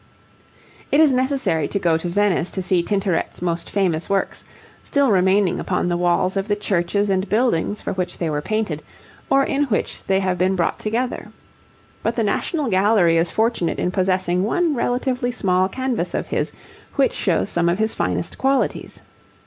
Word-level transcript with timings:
It 0.91 0.99
is 0.99 1.13
necessary 1.13 1.67
to 1.67 1.77
go 1.77 1.95
to 1.95 2.09
Venice 2.09 2.49
to 2.53 2.63
see 2.63 2.81
Tintoret's 2.81 3.39
most 3.39 3.69
famous 3.69 4.09
works, 4.09 4.43
still 4.83 5.11
remaining 5.11 5.59
upon 5.59 5.87
the 5.89 5.95
walls 5.95 6.35
of 6.35 6.47
the 6.47 6.55
churches 6.55 7.07
and 7.11 7.29
buildings 7.29 7.81
for 7.81 7.93
which 7.93 8.17
they 8.17 8.27
were 8.27 8.41
painted, 8.41 8.81
or 9.29 9.43
in 9.43 9.65
which 9.65 10.03
they 10.05 10.19
have 10.19 10.39
been 10.39 10.55
brought 10.55 10.79
together. 10.79 11.27
But 12.01 12.15
the 12.15 12.23
National 12.23 12.67
Gallery 12.67 13.17
is 13.17 13.29
fortunate 13.29 13.77
in 13.77 13.91
possessing 13.91 14.41
one 14.43 14.73
relatively 14.73 15.31
small 15.31 15.67
canvas 15.69 16.15
of 16.15 16.25
his 16.25 16.51
which 16.95 17.13
shows 17.13 17.49
some 17.49 17.69
of 17.69 17.77
his 17.77 17.93
finest 17.93 18.39
qualities. 18.39 19.03